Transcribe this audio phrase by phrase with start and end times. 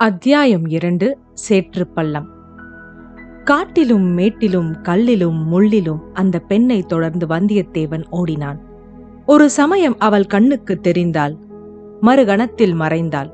[0.00, 1.18] அத்தியாயம் இரண்டு
[1.48, 2.26] சேற்றுப்பள்ளம்
[3.44, 8.58] காட்டிலும் மேட்டிலும் கல்லிலும் முள்ளிலும் அந்த பெண்ணை தொடர்ந்து வந்தியத்தேவன் ஓடினான்.
[9.26, 11.34] ஒரு சமயம் அவள் கண்ணுக்கு தெரிந்தாள்
[12.02, 13.30] மறுகணத்தில் மறைந்தாள்.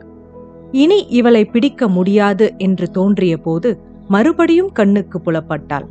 [0.71, 5.87] இனி இவளை பிடிக்க முடியாது என்று தோன்றிய போது மறுபடியும் கண்ணுக்கு புலப்பட்டாள்.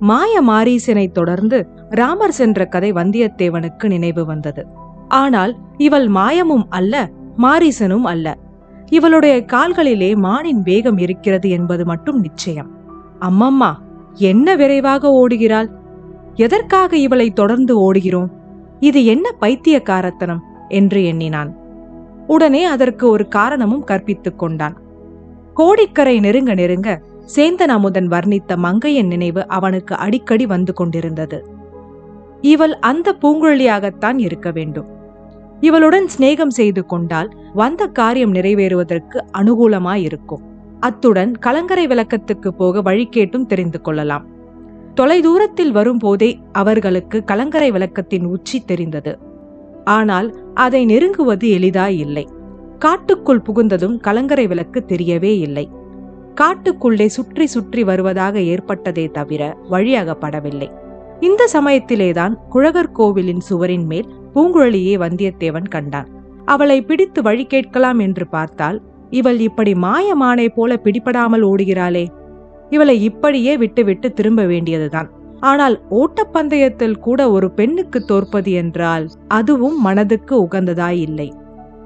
[0.00, 4.64] மாய மாரீசனை தொடர்ந்து ராமர் சென்ற கதை வந்தியத்தேவனுக்கு நினைவு வந்தது.
[5.08, 8.38] ஆனால் இவள் மாயமும் அல்ல மாரீசனும் அல்ல.
[8.90, 12.70] இவளுடைய கால்களிலே மானின் வேகம் இருக்கிறது என்பது மட்டும் நிச்சயம்.
[13.20, 13.72] அம்மம்மா
[14.14, 15.68] என்ன விரைவாக ஓடுகிறாள்?
[16.34, 18.28] எதற்காக இவளை தொடர்ந்து ஓடுகிறோம்?
[18.80, 20.42] இது என்ன பைத்தியக்காரத்தனம்?
[20.68, 21.56] என்று எண்ணினான்.
[22.26, 24.76] உடனே அதற்கு ஒரு காரணமும் கற்பித்துக் கொண்டான்.
[25.54, 27.02] கோடிக்கரை நெருங்க நெருங்க
[27.36, 31.46] சேந்தன் அமுதன் வர்ணித்த மங்கையின் நினைவு அவனுக்கு அடிக்கடி வந்து கொண்டிருந்தது.
[32.40, 34.86] இவள் அந்த பூங்குழலியாகத்தான் இருக்க வேண்டும்.
[35.60, 40.44] இவளுடன் சிநேகம் செய்து கொண்டால் வந்த காரியம் நிறைவேறுவதற்கு அனுகூலமாயிருக்கும்.
[40.80, 44.26] அத்துடன் கலங்கரை விளக்கத்துக்கு போக வழி கேட்டும் தெரிந்து கொள்ளலாம்.
[44.94, 49.18] தொலைதூரத்தில் வரும்போதே அவர்களுக்கு கலங்கரை விளக்கத்தின் உச்சி தெரிந்தது.
[49.84, 52.24] ஆனால் அதை நெருங்குவது எளிதாய் இல்லை
[52.78, 55.70] காட்டுக்குள் புகுந்ததும் கலங்கரை விளக்கு தெரியவே இல்லை.
[56.40, 60.68] காட்டுக்குள்ளே சுற்றி சுற்றி வருவதாக ஏற்பட்டதே தவிர வழியாகப்படவில்லை.
[61.20, 66.08] இந்த சமயத்திலேதான் குழகர் கோவிலின் சுவரின் மேல் பூங்குழலியே வந்தியத்தேவன் கண்டான்.
[66.44, 68.78] அவளை பிடித்து வழி கேட்கலாம் என்று பார்த்தால்
[69.10, 72.04] இவள் இப்படி மாயமானை போல பிடிபடாமல் ஓடுகிறாளே.
[72.70, 75.08] இவளை இப்படியே விட்டுவிட்டு திரும்ப வேண்டியதுதான்.
[75.40, 81.28] ஆனால் ஓட்டப்பந்தயத்தில் கூட ஒரு பெண்ணுக்கு தோற்பது என்றால் அதுவும் மனதுக்கு உகந்ததாயில்லை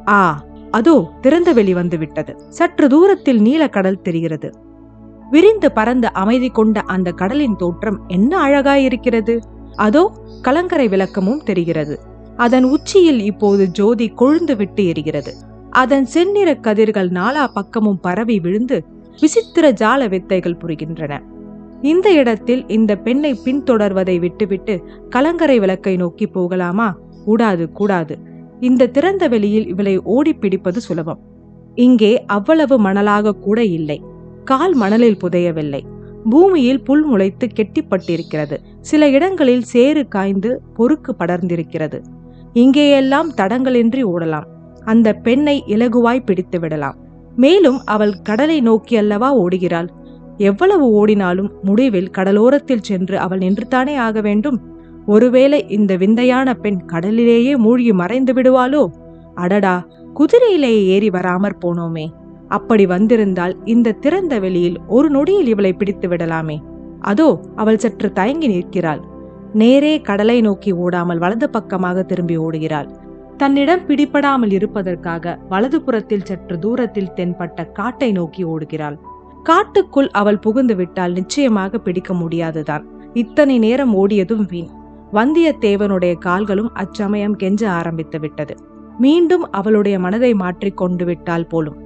[0.09, 2.33] ஆ அதோ திறந்த வெளி வந்து விட்டது.
[2.49, 4.49] சற்று தூரத்தில் நீலக்கடல் தெரிகிறது.
[5.33, 9.35] விரிந்து பறந்து அமைதி கொண்ட அந்த கடலின் தோற்றம் என்ன அழகாயிருக்கிறது?
[9.77, 10.03] அதோ
[10.43, 11.95] கலங்கரை விளக்கமும் தெரிகிறது.
[12.37, 15.33] அதன் உச்சியில் இப்போது ஜோதி கொழுந்து விட்டு எரிகிறது.
[15.71, 18.79] அதன் செந்நிற கதிர்கள் நாலா பக்கமும் பரவி விழுந்து
[19.21, 21.13] விசித்திர ஜால வித்தைகள் புரிகின்றன.
[21.83, 24.75] இந்த இடத்தில் இந்த பெண்ணை பின்தொடர்வதை விட்டுவிட்டு
[25.09, 26.89] கலங்கரை விளக்கை நோக்கி போகலாமா?
[27.25, 28.15] கூடாது கூடாது.
[28.61, 31.21] இந்த திறந்த வெளியில் இவளை ஓடி பிடிப்பது சுலபம்.
[31.75, 33.99] இங்கே அவ்வளவு மணலாக கூட இல்லை.
[34.45, 35.81] கால் மணலில் புதையவில்லை.
[36.31, 38.57] பூமியில் புல் முளைத்து கெட்டிப்பட்டிருக்கிறது.
[38.81, 42.03] சில இடங்களில் சேறு காய்ந்து பொறுக்கு படர்ந்திருக்கிறது.
[42.55, 44.45] இங்கேயெல்லாம் தடங்களின்றி ஓடலாம்.
[44.85, 46.97] அந்த பெண்ணை இலகுவாய் பிடித்து விடலாம்.
[47.37, 49.89] மேலும் அவள் கடலை நோக்கி அல்லவா ஓடுகிறாள்?
[50.37, 54.61] எவ்வளவு ஓடினாலும் முடிவில் கடலோரத்தில் சென்று அவள் நின்றுதானே ஆக வேண்டும்?
[55.07, 58.87] ஒருவேளை இந்த விந்தையான பெண் கடலிலேயே மூழ்கி மறைந்து விடுவாளோ?
[59.35, 62.07] அடடா குதிரையிலே ஏறி வராமற் போனோமே.
[62.57, 66.57] அப்படி வந்திருந்தால் இந்த திறந்த வெளியில் ஒரு நொடியில் இவளை பிடித்து விடலாமே.
[67.11, 69.03] அதோ அவள் சற்று தயங்கி நிற்கிறாள்.
[69.53, 72.89] நேரே கடலை நோக்கி ஓடாமல் வலது பக்கமாக திரும்பி ஓடுகிறாள்.
[73.37, 78.97] தன்னிடம் பிடிபடாமல் இருப்பதற்காக வலது புறத்தில் சற்று தூரத்தில் தென்பட்ட காட்டை நோக்கி ஓடுகிறாள்.
[79.43, 82.85] காட்டுக்குள் அவள் புகுந்து விட்டால் நிச்சயமாக பிடிக்க முடியாதுதான்.
[83.13, 84.71] இத்தனை நேரம் ஓடியதும் வீண்.
[85.13, 88.55] வந்தியத்தேவனுடைய கால்களும் அச்சமயம் கெஞ்ச ஆரம்பித்து விட்டது.
[88.99, 91.79] மீண்டும் அவளுடைய மனதை மாற்றிக் கொண்டு விட்டால் போலும்.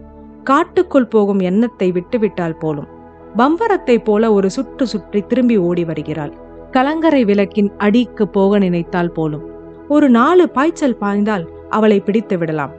[0.48, 2.88] காட்டுக்குள் போகும் எண்ணத்தை விட்டுவிட்டால் போலும்.
[3.36, 6.32] பம்பரத்தை போல ஒரு சுற்று சுற்றி திரும்பி ஓடி வருகிறாள்.
[6.70, 9.44] கலங்கரை விளக்கின் அடிக்கு போக நினைத்தால் போலும்.
[9.88, 12.72] ஒரு நாலு பாய்ச்சல் பாய்ந்தால் அவளை பிடித்து விடலாம்.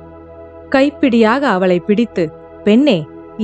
[0.69, 2.23] கைப்பிடியாக அவளை பிடித்து
[2.63, 2.97] பெண்ணே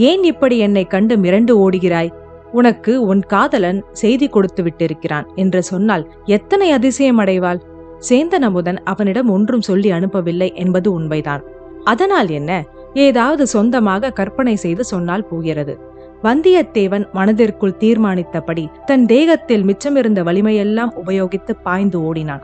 [0.09, 2.11] ஏன் இப்படி என்னை கண்டு மிரண்டு ஓடுகிறாய்?
[2.51, 7.61] உனக்கு உன் காதலன் செய்தி கொடுத்து விட்டிருக்கிறான் என்று சொன்னால் எத்தனை அதிசயம் அடைவாள்?
[8.09, 11.43] சேந்தன் அமுதன் அவனிடம் ஒன்றும் சொல்லி அனுப்பவில்லை என்பது உண்மைதான்.
[11.83, 12.51] அதனால் என்ன?
[12.93, 15.79] ஏதாவது சொந்தமாக கற்பனை செய்து சொன்னால் போகிறது.
[16.23, 22.43] வந்தியத்தேவன் மனதிற்குள் தீர்மானித்தபடி தன் தேகத்தில் மிச்சமிருந்த வலிமையெல்லாம் உபயோகித்து பாய்ந்து ஓடினான்.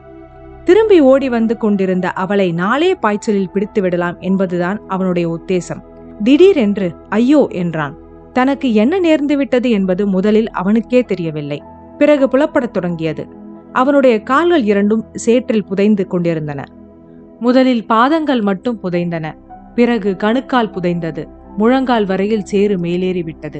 [0.64, 5.84] திரும்பி ஓடி வந்து கொண்டிருந்த அவளை நாளே பாய்ச்சலில் பிடித்து விடலாம் என்பதுதான் அவனுடைய உத்தேசம்.
[6.24, 7.98] திடீரென்று ஐயோ என்றான்.
[8.34, 11.64] தனக்கு என்ன நேர்ந்து விட்டது என்பது முதலில் அவனுக்கே தெரியவில்லை.
[11.98, 13.28] பிறகு புலப்படத் தொடங்கியது.
[13.72, 16.64] அவனுடைய கால்கள் இரண்டும் சேற்றில் புதைந்து கொண்டிருந்தன.
[17.40, 19.36] முதலில் பாதங்கள் மட்டும் புதைந்தன.
[19.76, 21.24] பிறகு கணுக்கால் புதைந்தது.
[21.58, 23.60] முழங்கால் வரையில் சேறு மேலேறிவிட்டது.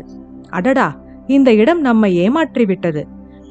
[0.50, 0.88] அடடா!
[1.28, 3.02] இந்த இடம் நம்மை ஏமாற்றி விட்டது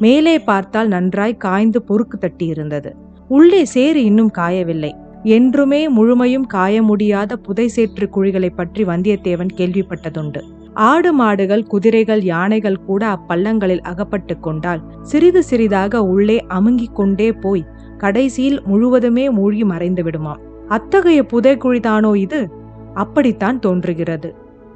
[0.01, 2.91] மேலே பார்த்தால் நன்றாய் காய்ந்து பொறுக்கு தட்டி இருந்தது
[3.31, 4.91] உள்ளே சேறு இன்னும் காயவில்லை.
[5.29, 10.41] என்றுமே முழுமையும் காய முடியாத புதை சேற்று குழிகளை பற்றி வந்தியத்தேவன் கேள்விப்பட்டதுண்டு.
[10.89, 18.61] ஆடு மாடுகள் குதிரைகள் யானைகள் கூட அப்பள்ளங்களில் அகப்பட்டு கொண்டால் சிறிது சிறிதாக உள்ளே அமுங்கிக் கொண்டே போய் கடைசியில்
[18.67, 20.43] முழுவதுமே மூழ்கி மறைந்து விடுமாம்.
[20.69, 22.51] அத்தகைய புதைக்குழிதானோ இது?
[22.95, 24.35] அப்படித்தான் தோன்றுகிறது.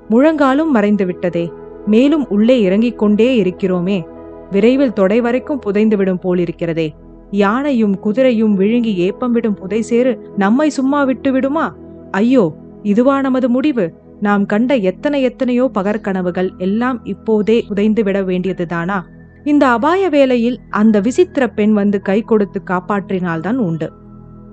[0.09, 1.53] முழங்காலும் மறைந்து விட்டதே
[1.87, 4.05] மேலும் உள்ளே இறங்கிக் கொண்டே இருக்கிறோமே.
[4.50, 6.89] விரைவில் தொடை வரைக்கும் புதைந்து விடும் போலிருக்கிறதே.
[7.31, 11.77] யானையும் குதிரையும் விழுங்கி ஏப்பம் விடும் புதை சேறு நம்மை சும்மா விட்டு விடுமா?
[12.11, 13.93] ஐயோ இதுவா நமது முடிவு?
[14.21, 19.00] நாம் கண்ட எத்தனை எத்தனையோ பகற்கனவுகள் எல்லாம் இப்போதே உதைந்து விட வேண்டியதுதானா?
[19.45, 23.93] இந்த அபாய வேளையில் அந்த விசித்திர பெண் வந்து கை கொடுத்து காப்பாற்றினால்தான் உண்டு.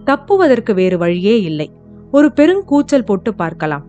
[0.10, 1.68] தப்புவதற்கு வேறு வழியே இல்லை.
[2.12, 3.86] ஒரு பெருங்கூச்சல் போட்டு பார்க்கலாம்.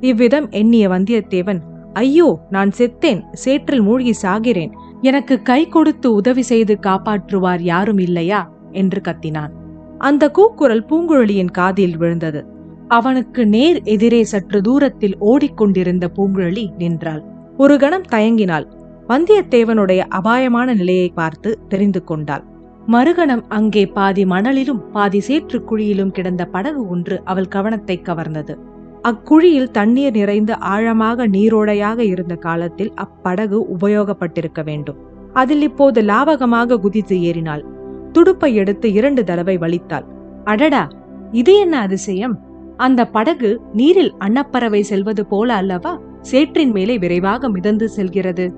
[0.00, 1.60] இவ்விதம் எண்ணிய வந்தியத்தேவன்
[1.92, 4.72] ஐயோ நான் செத்தேன் சேற்றில் மூழ்கி சாகிறேன்
[5.02, 8.40] எனக்கு கை கொடுத்து உதவி செய்து காப்பாற்றுவார் யாரும் இல்லையா?
[8.72, 9.52] என்று கத்தினான்.
[9.98, 12.40] அந்த கூக்குரல் பூங்குழலியின் காதில் விழுந்தது.
[12.88, 17.22] அவனுக்கு நேர் எதிரே சற்று தூரத்தில் ஓடிக்கொண்டிருந்த பூங்குழலி நின்றாள்.
[17.56, 18.66] ஒரு கணம் தயங்கினாள்.
[19.08, 22.44] வந்தியத்தேவனுடைய அபாயமான நிலையை பார்த்து தெரிந்து கொண்டாள்.
[22.88, 28.58] மறுகணம் அங்கே பாதி மணலிலும் பாதி சேற்று குழியிலும் கிடந்த படகு ஒன்று அவள் கவனத்தை கவர்ந்தது.
[29.02, 34.96] அக்குழியில் தண்ணீர் நிறைந்து ஆழமாக நீரோடையாக இருந்த காலத்தில் அப்படகு உபயோகப்பட்டிருக்க வேண்டும்.
[35.32, 37.64] அதில் இப்போது லாவகமாக குதித்து ஏறினாள்.
[38.12, 40.04] துடுப்பை எடுத்து இரண்டு தடவை வலித்தாள்.
[40.44, 40.88] அடடா!
[41.30, 42.38] இது என்ன அதிசயம்?
[42.76, 45.98] அந்த படகு நீரில் அன்னப்பறவை செல்வது போல அல்லவா?
[46.20, 48.52] சேற்றின் மேலே விரைவாக மிதந்து செல்கிறது.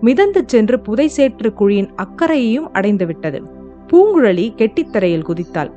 [0.00, 3.58] மிதந்து சென்று புதை சேற்று குழியின் அக்கறையையும் அடைந்து விட்டது
[3.92, 5.70] பூங்குழலி கெட்டித்தரையில் குதித்தாள்.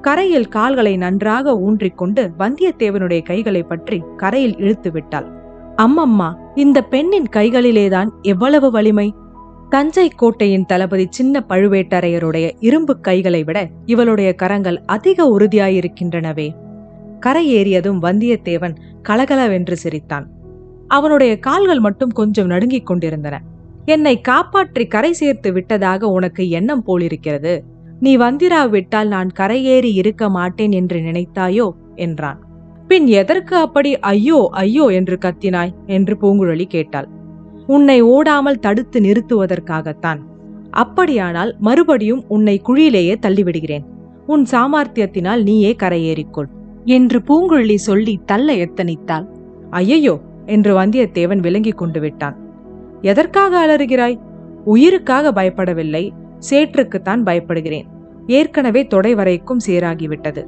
[0.00, 5.28] கரையில் கால்களை நன்றாக ஊன்றிக்கொண்டு வந்தியத்தேவனுடைய கைகளை பற்றி கரையில் இழுத்து விட்டாள்.
[5.76, 9.14] அம்மம்மா இந்த பெண்ணின் கைகளிலேதான் எவ்வளவு வலிமை?
[9.68, 16.50] தஞ்சை கோட்டையின் தளபதி சின்ன பழுவேட்டரையருடைய இரும்பு கைகளை விட இவளுடைய கரங்கள் அதிக உறுதியாயிருக்கின்றனவே.
[17.26, 20.28] கரையேறியதும் வந்தியத்தேவன் கலகலவென்று சிரித்தான்.
[20.88, 23.40] அவனுடைய கால்கள் மட்டும் கொஞ்சம் நடுங்கிக் கொண்டிருந்தன.
[23.86, 27.64] என்னை காப்பாற்றி கரை சேர்த்து விட்டதாக உனக்கு எண்ணம் போலிருக்கிறது.
[28.00, 31.70] நீ வந்திராவிட்டால் நான் கரையேறி இருக்க மாட்டேன் என்று நினைத்தாயோ?
[31.94, 32.40] என்றான்.
[32.88, 35.74] பின் எதற்கு அப்படி ஐயோ ஐயோ என்று கத்தினாய்?
[35.86, 37.08] என்று பூங்குழலி கேட்டாள்.
[37.66, 40.20] உன்னை ஓடாமல் தடுத்து நிறுத்துவதற்காகத்தான்.
[40.70, 43.86] அப்படியானால் மறுபடியும் உன்னை குழியிலேயே தள்ளிவிடுகிறேன்.
[44.26, 46.48] உன் சாமர்த்தியத்தினால் நீயே கரையேறிக்கொள்
[46.84, 49.26] என்று பூங்குழலி சொல்லி தள்ள எத்தனித்தாள்.
[49.70, 50.16] ஐயையோ
[50.46, 52.36] என்று வந்தியத்தேவன் விளங்கிக் கொண்டு விட்டான்.
[53.02, 54.18] எதற்காக அலறுகிறாய்?
[54.64, 56.12] உயிருக்காக பயப்படவில்லை.
[56.50, 57.86] சேற்றுக்குத்தான் பயப்படுகிறேன்.
[58.26, 60.44] ஏற்கனவே தொடை வரைக்கும் சேராகிவிட்டது.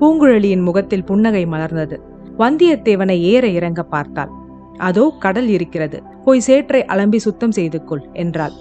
[0.00, 1.96] பூங்குழலியின் முகத்தில் புன்னகை மலர்ந்தது.
[2.38, 4.30] வந்தியத்தேவனை ஏற இறங்க பார்த்தாள்.
[4.76, 6.02] அதோ கடல் இருக்கிறது.
[6.24, 8.52] போய் சேற்றை அலம்பி சுத்தம் செய்து கொள் என்றாள்.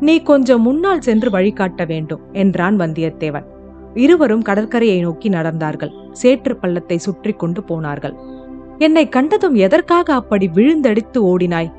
[0.00, 3.44] நீ கொஞ்சம் முன்னால் சென்று வழிகாட்ட வேண்டும் என்றான் வந்தியத்தேவன்.
[3.94, 5.92] இருவரும் கடற்கரையை நோக்கி நடந்தார்கள்.
[6.12, 8.14] சேற்று பள்ளத்தை சுற்றி கொண்டு போனார்கள்.
[8.78, 11.72] என்னை கண்டதும் எதற்காக அப்படி விழுந்தடித்து ஓடினாய்?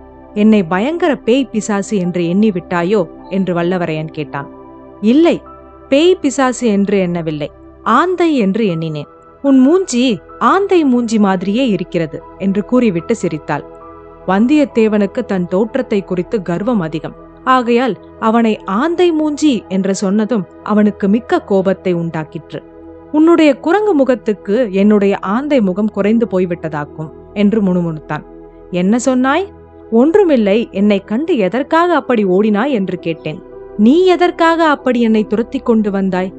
[0.44, 4.50] என்னை பயங்கர பேய் பிசாசு என்று எண்ணி விட்டாயோ என்று வல்லவரையன் கேட்டான்.
[5.02, 5.36] இல்லை
[5.90, 7.50] பேய் பிசாசு என்று எண்ணவில்லை.
[7.98, 9.10] ஆந்தை என்று எண்ணினேன்.
[9.42, 10.04] உன் மூஞ்சி
[10.52, 13.66] ஆந்தை மூஞ்சி மாதிரியே இருக்கிறது என்று கூறிவிட்டு சிரித்தாள்.
[14.28, 17.16] வந்தியத்தேவனுக்கு தன் தோற்றத்தை குறித்து கர்வம் அதிகம்.
[17.48, 22.60] ஆகையால் அவனை ஆந்தை மூஞ்சி என்று சொன்னதும் அவனுக்கு மிக்க கோபத்தை உண்டாக்கிற்று.
[23.12, 28.26] உன்னுடைய குரங்கு முகத்துக்கு என்னுடைய ஆந்தை முகம் குறைந்து போய்விட்டதாக்கும் என்று முணுமுணுத்தான்.
[28.72, 29.46] என்ன சொன்னாய்?
[29.92, 33.42] ஒன்றுமில்லை என்னை கண்டு எதற்காக அப்படி ஓடினாய் என்று கேட்டேன்.
[33.78, 36.34] நீ எதற்காக அப்படி என்னை துரத்தி கொண்டு வந்தாய்?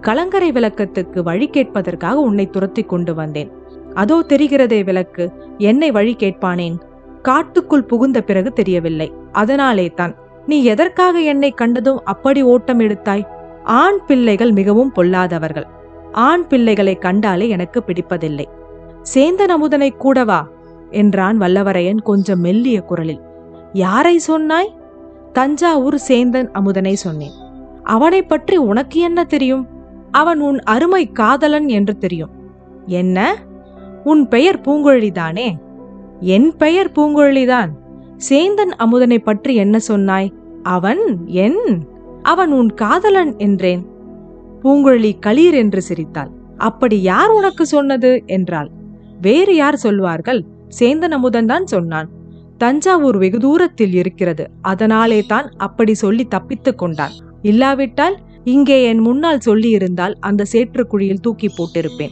[0.00, 3.50] கலங்கரை விளக்கத்துக்கு வழி கேட்பதற்காக உன்னை துரத்தி கொண்டு வந்தேன்.
[3.94, 6.76] அதோ தெரிகிறதே விளக்கு என்னை வழி கேட்பானேன்?
[7.22, 9.12] காட்டுக்குள் புகுந்த பிறகு தெரியவில்லை.
[9.32, 10.14] அதனாலே தான்
[10.46, 13.26] நீ எதற்காக என்னை கண்டதும் அப்படி ஓட்டம் எடுத்தாய்?
[13.62, 15.66] ஆண் பிள்ளைகள் மிகவும் பொல்லாதவர்கள்.
[16.12, 18.44] ஆண் பிள்ளைகளை கண்டாலே எனக்கு பிடிப்பதில்லை.
[19.14, 20.48] சேந்தன் அமுதனை கூடவா
[20.94, 23.22] என்றான் வல்லவரையன் கொஞ்சம் மெல்லிய குரலில்.
[23.72, 24.74] யாரை சொன்னாய்?
[25.32, 27.36] தஞ்சாவூர் சேந்தன் அமுதனை சொன்னேன்.
[27.82, 29.64] அவனை பற்றி உனக்கு என்ன தெரியும்?
[30.10, 32.30] அவன் உன் அருமை காதலன் என்று தெரியும்.
[32.86, 33.18] என்ன?
[34.04, 35.48] உன் பெயர் பூங்குழலிதானே?
[36.20, 37.70] என் பெயர் பூங்குழலிதான்.
[38.28, 40.32] சேந்தன் அமுதனை பற்றி என்ன சொன்னாய்?
[40.62, 41.62] அவன் என்
[42.22, 43.82] அவன் உன் காதலன் என்றேன்.
[44.62, 46.30] பூங்குழலி களீர் என்று சிரித்தாள்.
[46.58, 48.22] அப்படி யார் உனக்கு சொன்னது?
[48.26, 48.70] என்றாள்.
[49.20, 50.40] வேறு யார் சொல்வார்கள்?
[50.78, 52.08] சேந்தன் அமுதன் தான் சொன்னான்.
[52.58, 54.50] தஞ்சாவூர் வெகு தூரத்தில் இருக்கிறது.
[54.62, 57.12] அதனாலே தான் அப்படி சொல்லி தப்பித்துக் கொண்டான்.
[57.42, 62.10] இல்லாவிட்டால் இங்கே என் முன்னால் சொல்லியிருந்தால் அந்த சேற்றுக்குழியில் தூக்கி போட்டிருப்பேன்.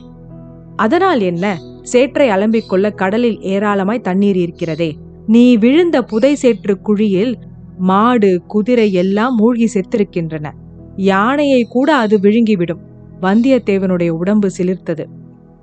[0.77, 1.59] அதனால் என்ன?
[1.83, 4.97] சேற்றை அலம்பிக்கொள்ள கடலில் ஏராளமாய் தண்ணீர் இருக்கிறதே.
[5.27, 7.39] நீ விழுந்த புதை சேற்று குழியில்
[7.79, 10.51] மாடு குதிரை எல்லாம் மூழ்கி செத்திருக்கின்றன.
[10.97, 12.83] யானையை கூட அது விழுங்கிவிடும்.
[13.23, 15.05] வந்தியத்தேவனுடைய உடம்பு சிலிர்த்தது.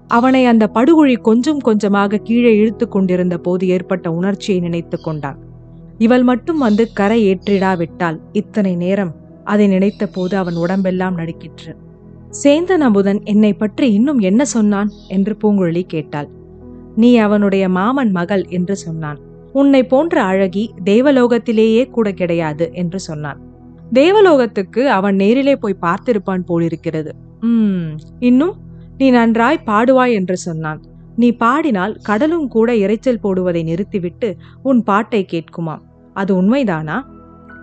[0.09, 5.37] அவனை அந்த படுகுழி கொஞ்சம் கொஞ்சமாக கீழே இழுத்து கொண்டிருந்த போது ஏற்பட்ட உணர்ச்சியை நினைத்து கொண்டான்.
[5.97, 9.13] இவள் மட்டும் வந்து கரை ஏற்றிடாவிட்டால் இத்தனை நேரம்
[9.43, 11.71] அதை நினைத்த போது அவன் உடம்பெல்லாம் நடுக்கிற்று
[12.41, 14.89] சேந்தன் அமுதன் என்னை பற்றி இன்னும் என்ன சொன்னான்?
[15.07, 16.29] என்று பூங்குழலி கேட்டாள்.
[16.95, 19.19] நீ அவனுடைய மாமன் மகள் என்று சொன்னான்.
[19.53, 23.39] உன்னை போன்ற அழகி தேவலோகத்திலேயே கூட கிடையாது என்று சொன்னான்.
[23.93, 27.11] தேவலோகத்துக்கு அவன் நேரிலே போய் பார்த்திருப்பான் போலிருக்கிறது.
[27.41, 27.87] உம்
[28.19, 28.55] இன்னும்
[28.99, 30.81] நீ நன்றாய் பாடுவாய் என்று சொன்னான்.
[31.15, 34.29] நீ பாடினால் கடலும் கூட இரைச்சல் போடுவதை நிறுத்திவிட்டு
[34.63, 35.83] உன் பாட்டை கேட்குமாம்.
[36.13, 36.97] அது உண்மைதானா?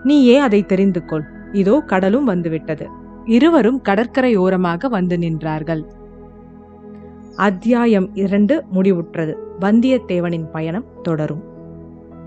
[0.03, 2.87] நீயே அதை தெரிந்து கொள் இதோ கடலும் வந்துவிட்டது.
[3.25, 5.83] இருவரும் கடற்கரையோரமாக வந்து நின்றார்கள்.
[7.35, 9.33] அத்தியாயம் இரண்டு முடிவுற்றது.
[9.61, 11.43] வந்தியத்தேவனின் பயணம் தொடரும்.